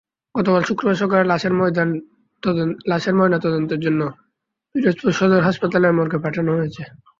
গতকাল 0.35 0.63
শুক্রবার 0.69 0.97
সকালে 1.01 1.23
লাশের 2.89 3.13
ময়নাতদন্তের 3.17 3.79
জন্য 3.85 4.01
পিরোজপুর 4.75 5.11
সদর 5.19 5.41
হাসপাতালের 5.47 5.95
মর্গে 5.97 6.19
পাঠানো 6.25 6.51
হয়েছে। 6.57 6.83